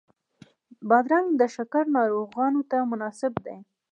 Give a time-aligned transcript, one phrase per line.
[0.89, 3.57] بادرنګ د شکر ناروغانو ته مناسب دی.